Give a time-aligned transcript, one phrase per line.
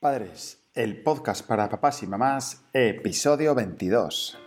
[0.00, 4.38] Padres, el podcast para papás y mamás, episodio 22.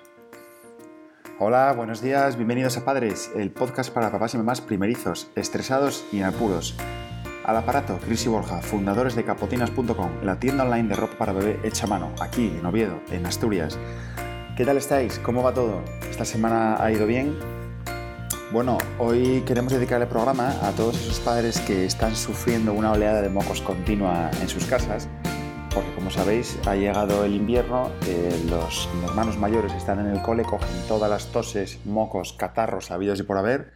[1.40, 6.20] Hola, buenos días, bienvenidos a Padres, el podcast para papás y mamás primerizos, estresados y
[6.20, 6.74] en apuros.
[7.44, 11.59] Al aparato, Cris y Borja, fundadores de capotinas.com, la tienda online de ropa para bebé
[11.68, 13.77] hecha a mano, aquí en Oviedo, en Asturias.
[14.55, 15.20] ¿Qué tal estáis?
[15.20, 15.83] ¿Cómo va todo?
[16.09, 17.38] ¿Esta semana ha ido bien?
[18.54, 23.21] Bueno, hoy queremos dedicar el programa a todos esos padres que están sufriendo una oleada
[23.21, 25.09] de mocos continua en sus casas
[25.74, 30.43] porque como sabéis ha llegado el invierno, eh, los hermanos mayores están en el cole,
[30.43, 33.72] cogen todas las toses, mocos, catarros habidos y por haber,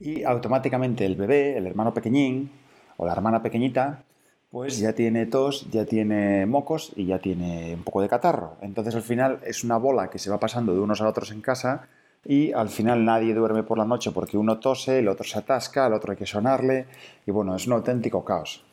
[0.00, 2.50] y automáticamente el bebé, el hermano pequeñín
[2.96, 4.04] o la hermana pequeñita,
[4.50, 8.56] pues ya tiene tos, ya tiene mocos y ya tiene un poco de catarro.
[8.60, 11.42] Entonces al final es una bola que se va pasando de unos a otros en
[11.42, 11.88] casa
[12.24, 15.86] y al final nadie duerme por la noche porque uno tose, el otro se atasca,
[15.86, 16.86] al otro hay que sonarle
[17.26, 18.64] y bueno, es un auténtico caos.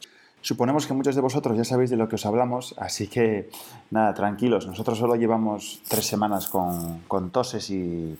[0.44, 3.50] Suponemos que muchos de vosotros ya sabéis de lo que os hablamos, así que
[3.92, 4.68] nada, tranquilos.
[4.68, 8.18] Nosotros solo llevamos tres semanas con, toses y,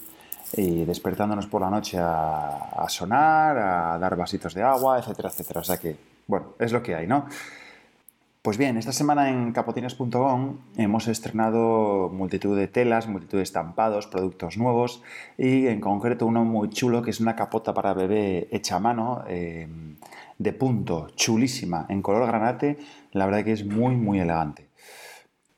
[0.56, 5.60] despertándonos por la noche a, sonar, a dar vasitos de agua, etcétera, etcétera.
[5.60, 7.26] O sea que, bueno, es lo que hay, ¿no?
[8.42, 14.58] Pues bien, esta semana en capotines.com hemos estrenado multitud de telas, multitud de estampados, productos
[14.58, 15.02] nuevos
[15.38, 19.24] y en concreto uno muy chulo que es una capota para bebé hecha a mano.
[19.28, 19.68] Eh,
[20.38, 22.78] de punto, chulísima, en color granate,
[23.12, 24.70] la verdad que es muy, muy elegante.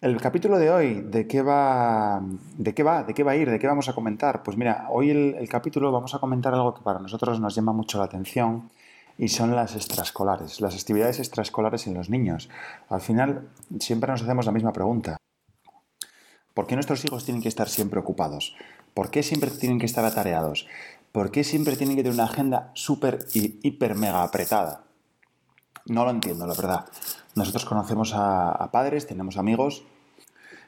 [0.02, 2.22] El capítulo de hoy, ¿de qué va?
[2.58, 3.04] ¿De qué va?
[3.04, 3.50] ¿De qué va a ir?
[3.50, 4.44] ¿De qué vamos a comentar?
[4.44, 7.98] Pues mira, hoy el, capítulo vamos a comentar algo que para nosotros nos llama mucho
[7.98, 8.70] la atención
[9.18, 12.50] y son las extraescolares, las actividades extraescolares en los niños.
[12.90, 15.18] Al final siempre nos hacemos la misma pregunta.
[16.54, 18.56] ¿Por qué nuestros hijos tienen que estar siempre ocupados?
[18.94, 20.68] ¿Por qué siempre tienen que estar atareados?
[21.16, 24.84] ¿Por qué siempre tienen que tener una agenda súper, hiper, mega apretada?
[25.86, 26.90] No lo entiendo, la verdad.
[27.36, 29.86] Nosotros conocemos a, padres, tenemos amigos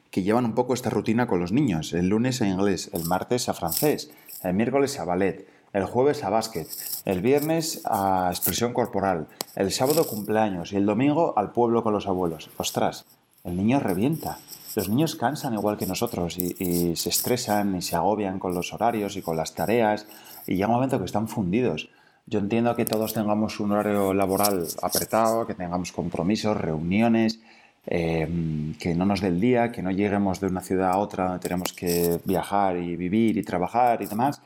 [0.09, 1.91] que llevan un poco esta rutina con los niños.
[1.91, 4.09] El lunes a inglés, el martes a francés,
[4.41, 6.69] el miércoles a ballet, el jueves a básquet,
[7.03, 9.27] el viernes a expresión corporal,
[9.57, 12.49] el sábado cumpleaños y el domingo al pueblo con los abuelos.
[12.55, 13.03] Ostras,
[13.43, 14.39] el niño revienta.
[14.77, 19.17] Los niños cansan igual que nosotros y, se estresan y se agobian con los horarios
[19.17, 20.05] y con las tareas
[20.45, 21.89] y llega un momento que están fundidos.
[22.27, 27.39] Yo entiendo que todos tengamos un horario laboral apretado, que tengamos compromisos, reuniones,
[27.87, 31.23] em, que no nos dé el día, que no lleguemos de una ciudad a otra
[31.23, 34.43] donde tenemos que viajar y vivir y trabajar y demás.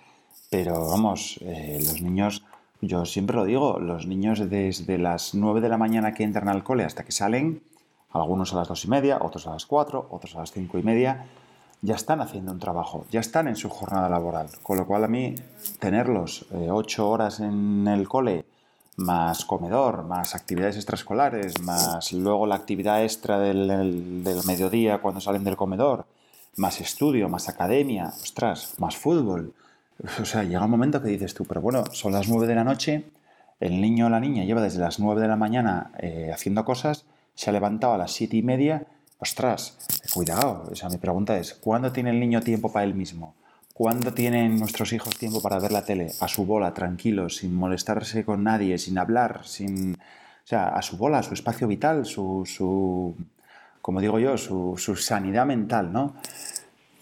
[0.49, 2.45] Pero vamos, eh, los niños,
[2.79, 6.63] yo siempre lo digo, los niños desde las 9 de la mañana que entran al
[6.63, 7.61] cole hasta que salen,
[8.13, 10.83] algunos a las dos y media, otros a las cuatro, otros a las cinco y
[10.83, 11.25] media,
[11.81, 14.47] ya están haciendo un trabajo, ya están en su jornada laboral.
[14.61, 15.35] Con lo cual a mí
[15.79, 18.45] tenerlos eh, ocho horas en el cole,
[18.97, 25.55] más comedor, más actividades extraescolares, más luego la actividad extra del, mediodía cuando salen del
[25.55, 26.05] comedor,
[26.57, 29.53] más estudio, más academia, ostras, más fútbol.
[30.19, 32.63] O sea, llega un momento que dices tú, pero bueno, son las nueve de la
[32.63, 33.11] noche,
[33.59, 37.05] el niño o la niña lleva desde las nueve de la mañana eh, haciendo cosas
[37.41, 38.85] se ha levantado a las siete y media,
[39.17, 39.75] ostras,
[40.13, 40.63] cuidado.
[40.71, 43.33] O sea, mi pregunta es, ¿cuándo tiene el niño tiempo para él mismo?
[43.73, 46.11] ¿Cuándo tienen nuestros hijos tiempo para ver la tele?
[46.19, 49.95] A su bola, tranquilos, sin molestarse con nadie, sin hablar, sin...
[49.95, 53.15] O sea, a su bola, su espacio vital, su, su
[53.81, 56.13] como digo yo, su, su sanidad mental, ¿no?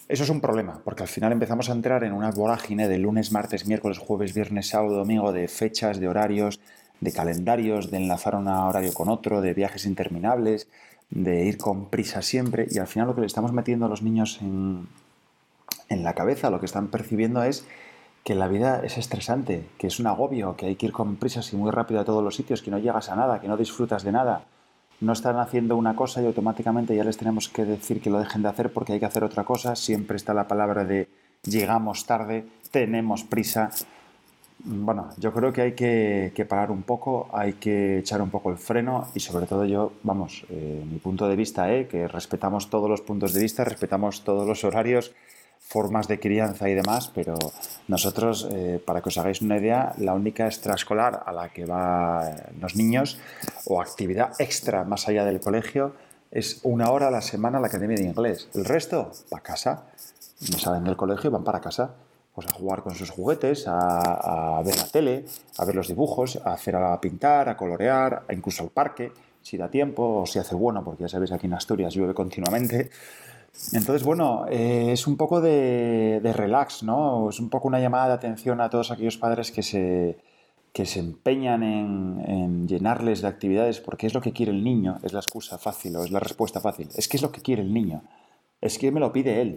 [0.07, 3.33] Eso es un problema, porque al final empezamos a entrar en una vorágine de lunes,
[3.33, 6.61] martes, miércoles, jueves, viernes, sábado, domingo, de fechas, de horarios,
[7.01, 10.67] de calendarios, de enlazar un horario con otro, de viajes interminables,
[11.09, 14.01] de ir con prisa siempre y al final lo que le estamos metiendo a los
[14.01, 14.87] niños en,
[15.89, 17.65] en la cabeza, lo que están percibiendo es
[18.23, 21.51] que la vida es estresante, que es un agobio, que hay que ir con prisas
[21.53, 24.03] y muy rápido a todos los sitios, que no llegas a nada, que no disfrutas
[24.03, 24.43] de nada.
[25.01, 28.41] No están haciendo una cosa y automáticamente ya les tenemos que decir que lo dejen
[28.41, 29.75] de hacer porque hay que hacer otra cosa.
[29.75, 31.07] Siempre está la palabra de
[31.43, 33.71] llegamos tarde, tenemos prisa.
[34.61, 38.57] Bueno, yo creo que hay que, parar un poco, hay que echar un poco el
[38.57, 42.89] freno y sobre todo yo, vamos, eh, mi punto de vista, eh, que respetamos todos
[42.89, 45.13] los puntos de vista, respetamos todos los horarios,
[45.59, 47.37] formas de crianza y demás, pero
[47.87, 52.33] nosotros, eh, para que os hagáis una idea, la única extraescolar a la que van
[52.59, 53.17] los niños
[53.65, 55.93] o actividad extra más allá del colegio
[56.31, 58.49] es una hora a la semana a la academia de inglés.
[58.53, 59.83] El resto, para casa.
[60.51, 61.95] No salen del colegio y van para casa.
[62.39, 65.25] Pues, a jugar con sus juguetes, a, ver la tele,
[65.57, 69.69] a ver los dibujos, a hacer a pintar, a colorear, incluso al parque, si da
[69.69, 72.91] tiempo o si hace bueno, porque ya sabéis aquí en Asturias llueve continuamente.
[73.73, 77.29] Entonces, bueno, eh, es un poco de, relax, ¿no?
[77.29, 80.17] Es un poco una llamada de atención a todos aquellos padres que se,
[80.71, 85.11] que se empeñan en, llenarles de actividades porque es lo que quiere el niño, es
[85.11, 86.87] la excusa fácil o es la respuesta fácil.
[86.95, 88.01] Es que es lo que quiere el niño,
[88.61, 89.55] es que me lo pide él,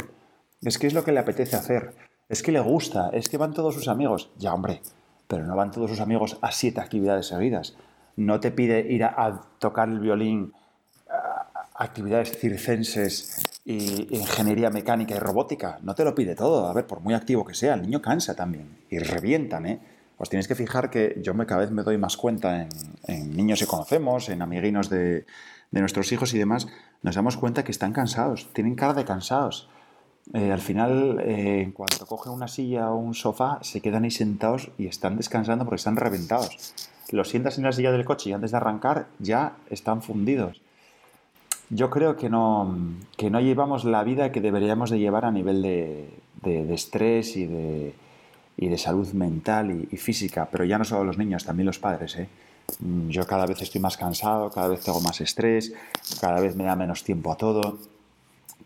[0.62, 3.52] es que es lo que le apetece hacer, es que le gusta, es que van
[3.52, 4.30] todos sus amigos.
[4.38, 4.82] Ya, hombre,
[5.26, 7.76] pero no van todos sus amigos a siete actividades seguidas.
[8.16, 10.52] No te pide ir a, tocar el violín,
[11.74, 15.78] actividades circenses y ingeniería mecánica y robótica.
[15.82, 16.66] No te lo pide todo.
[16.66, 18.78] A ver, por muy activo que sea, el niño cansa también.
[18.90, 19.80] Y revientan, ¿eh?
[20.22, 22.68] Os tienes que fijar que yo me, cada vez me doy más cuenta
[23.08, 25.26] en, niños que conocemos, en amiguinos de,
[25.72, 26.68] nuestros hijos y demás,
[27.02, 29.68] nos damos cuenta que están cansados, tienen cara de cansados.
[30.34, 34.10] Eh, al final, eh, en cuanto cogen una silla o un sofá, se quedan ahí
[34.10, 36.74] sentados y están descansando porque están reventados.
[37.10, 40.60] Los sientas en la silla del coche y antes de arrancar ya están fundidos.
[41.70, 42.74] Yo creo que no,
[43.16, 47.94] que no llevamos la vida que deberíamos de llevar a nivel de estrés y de,
[48.56, 52.16] y de salud mental y, física, pero ya no solo los niños, también los padres.
[52.16, 52.28] ¿eh?
[52.80, 55.72] Mm, yo cada vez estoy más cansado, cada vez tengo más estrés,
[56.20, 57.78] cada vez me da menos tiempo a todo,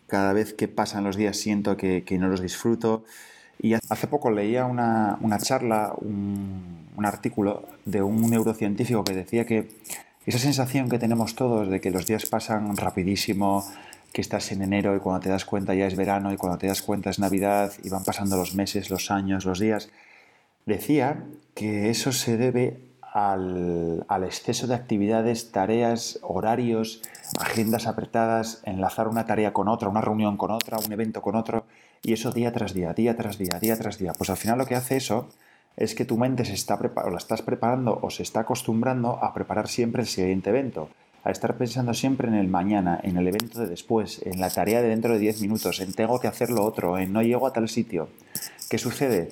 [0.07, 3.05] cada vez que pasan los días siento que, no los disfruto.
[3.59, 9.69] Y hace poco leía una, charla, un, un, artículo de un neurocientífico que decía que
[10.27, 13.65] esa sensación que tenemos todos de que los días pasan rapidísimo,
[14.13, 16.67] que estás en enero y cuando te das cuenta ya es verano y cuando te
[16.67, 19.91] das cuenta es Navidad y van pasando los meses, los años, los días.
[20.65, 21.25] Decía
[21.55, 22.81] que eso se debe
[23.17, 27.01] al, exceso de actividades, tareas, horarios,
[27.41, 31.65] agendas apretadas, enlazar una tarea con otra, una reunión con otra, un evento con otro,
[32.03, 34.13] y eso día tras día, día tras día, día tras día.
[34.13, 35.29] Pues al final lo que hace eso
[35.79, 39.33] es que tu mente se está o la estás preparando o se está acostumbrando a
[39.33, 40.91] preparar siempre el siguiente evento
[41.25, 44.81] a estar pensando siempre en el mañana, en el evento de después, en la tarea
[44.81, 47.53] de dentro de 10 minutos, en tengo que hacer lo otro, en no llego a
[47.53, 48.09] tal sitio.
[48.71, 49.31] ¿Qué sucede?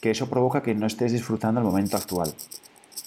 [0.00, 2.34] Que eso provoca que no estés disfrutando el momento actual.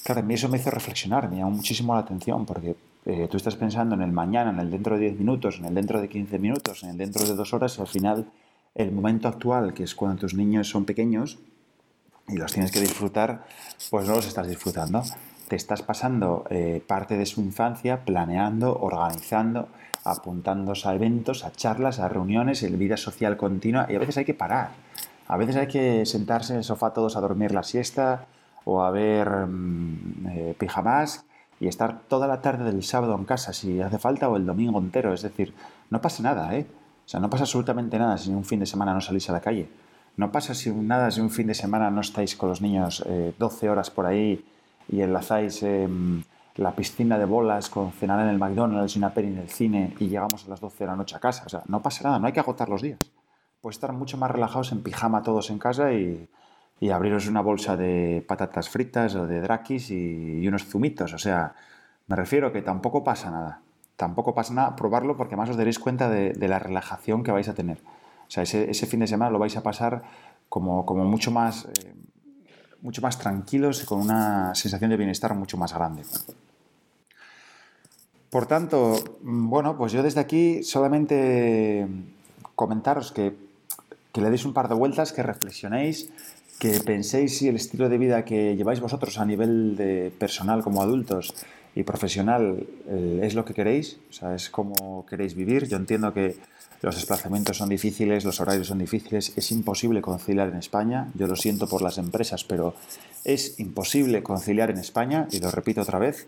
[0.10, 2.76] Claro, a mí eso me hizo reflexionar, me llamó muchísimo la atención, porque
[3.06, 5.76] eh, tú estás pensando en el mañana, en el dentro de 10 minutos, en el
[5.76, 8.26] dentro de 15 minutos, en el dentro de 2 horas, y al final
[8.74, 11.38] el momento actual, que es cuando tus niños son pequeños
[12.28, 13.46] y los tienes que disfrutar,
[13.92, 15.04] pues no los estás disfrutando
[15.48, 19.68] te estás pasando eh, parte de su infancia planeando, organizando,
[20.06, 24.26] apuntándose a eventos, a charlas, a reuniones, en vida social continua y a veces hay
[24.26, 24.70] que parar.
[25.28, 28.28] A veces hay que sentarse en el sofá todos a dormir la siesta
[28.66, 31.26] o a ver mm, eh, pijamas
[31.60, 34.80] y estar toda la tarde del sábado en casa si hace falta o el domingo
[34.80, 35.14] entero.
[35.14, 35.54] Es decir,
[35.90, 36.66] no pasa nada, ¿eh?
[37.06, 39.42] O sea, no pasa absolutamente nada si un fin de semana no salís a la
[39.42, 39.68] calle.
[40.16, 43.04] No pasa si nada si un fin de semana no estáis con los niños
[43.38, 44.46] 12 eh, horas por ahí
[44.88, 46.24] y enlazáis em,
[46.56, 49.96] la piscina de bolas con cenar en el McDonald's y una peli en el cine
[50.00, 51.44] y llegamos a las 12 de la noche a casa.
[51.46, 53.00] O sea, no pasa nada, no hay que agotar los días.
[53.62, 56.30] Puedes estar mucho más relajados en pijama todos en casa y,
[56.80, 61.14] y abriros una bolsa de patatas fritas o de drakis y, unos zumitos.
[61.14, 61.56] O sea,
[62.08, 63.62] me refiero que tampoco pasa nada.
[63.96, 67.54] Tampoco pasa nada probarlo porque además os daréis cuenta de, la relajación que vais a
[67.54, 67.80] tener.
[68.28, 70.04] O sea, ese, ese, fin de semana lo vais a pasar
[70.48, 71.66] como, como mucho más...
[71.66, 71.94] Eh,
[72.82, 76.04] mucho más tranquilos y con una sensación de bienestar mucho más grande.
[78.30, 81.88] Por tanto, bueno, pues yo desde aquí solamente
[82.56, 83.36] comentaros que,
[84.14, 86.12] que le deis un par de vueltas, que reflexionéis,
[86.60, 90.84] que penséis si el estilo de vida que lleváis vosotros a nivel de personal como
[90.84, 91.34] adultos
[91.74, 95.68] y profesional eh, es lo que queréis, o sea, es como queréis vivir.
[95.68, 96.36] Yo entiendo que
[96.82, 101.08] los desplazamientos son difíciles, los horarios son difíciles, es imposible conciliar en España.
[101.14, 102.74] Yo lo siento por las empresas, pero
[103.24, 106.28] es imposible conciliar en España, y lo repito otra vez,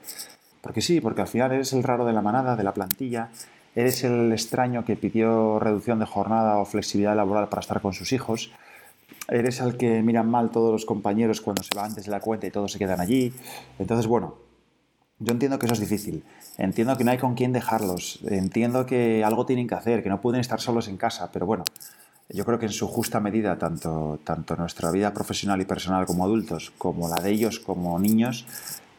[0.62, 3.30] porque sí, porque al final eres el raro de la manada, de la plantilla,
[3.76, 8.12] eres el extraño que pidió reducción de jornada o flexibilidad laboral para estar con sus
[8.14, 8.52] hijos,
[9.28, 12.48] eres al que miran mal todos los compañeros cuando se va antes de la cuenta
[12.48, 13.34] y todos se quedan allí.
[13.80, 14.36] Entonces, bueno,
[15.20, 16.24] yo entiendo que eso es difícil,
[16.58, 20.20] entiendo que no hay con quién dejarlos, entiendo que algo tienen que hacer, que no
[20.20, 21.64] pueden estar solos en casa, pero bueno,
[22.30, 26.24] yo creo que en su justa medida, tanto, tanto nuestra vida profesional y personal como
[26.24, 28.46] adultos, como la de ellos como niños,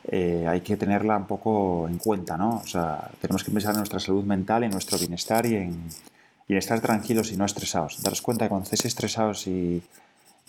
[0.05, 2.57] eh, hay que tenerla un poco en cuenta, ¿no?
[2.57, 5.89] O sea, tenemos que pensar en nuestra salud mental, en nuestro bienestar y en,
[6.49, 8.03] estar tranquilos y no estresados.
[8.03, 9.83] Daros cuenta que cuando estéis estresados y,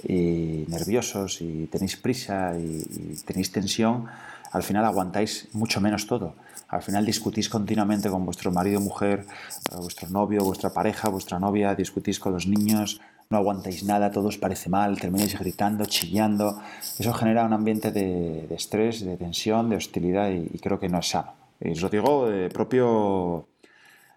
[0.03, 4.07] nerviosos y tenéis prisa y tenéis tensión,
[4.53, 6.35] al final aguantáis mucho menos todo.
[6.69, 9.25] Al final discutís continuamente con vuestro marido, mujer,
[9.71, 14.27] eh, vuestro novio, vuestra pareja, vuestra novia, discutís con los niños, no aguantáis nada, todo
[14.27, 16.61] os parece mal, termináis gritando, chillando.
[16.99, 21.09] Eso genera un ambiente de, estrés, de tensión, de hostilidad y, creo que no es
[21.09, 21.33] sano.
[21.59, 23.47] Y os lo digo de, propio,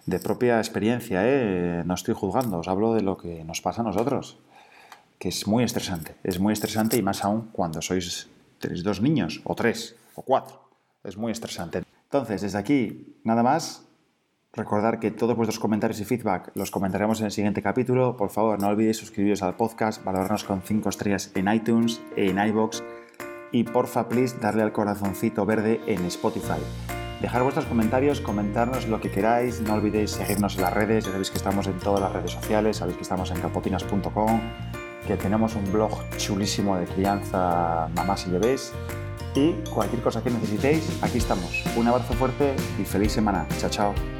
[0.04, 1.82] de propia experiencia, ¿eh?
[1.84, 4.38] no estoy juzgando, os hablo de lo que nos pasa a nosotros,
[5.18, 9.40] que es muy estresante, es muy estresante y más aún cuando sois tenéis dos niños,
[9.44, 10.68] o tres, o cuatro.
[11.04, 11.82] Es muy estresante.
[12.04, 13.82] Entonces, desde aquí, nada más.
[14.52, 18.16] Recordar que todos vuestros comentarios y feedback los comentaremos en el siguiente capítulo.
[18.16, 22.82] Por favor, no olvidéis suscribiros al podcast, valorarnos con 5 estrellas en iTunes, en iBox
[23.52, 26.60] y porfa, please, darle al corazoncito verde en Spotify.
[27.20, 31.30] Dejar vuestros comentarios, comentarnos lo que queráis, no olvidéis seguirnos en las redes, ya sabéis
[31.30, 34.40] que estamos en todas las redes sociales, sabéis que estamos en capotinas.com,
[35.06, 38.72] que tenemos un blog chulísimo de crianza mamás y bebés
[39.34, 41.62] y cualquier cosa que necesitéis, aquí estamos.
[41.76, 43.46] Un abrazo fuerte y feliz semana.
[43.58, 44.15] Chao, chao.